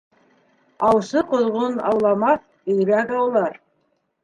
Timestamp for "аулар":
3.21-3.63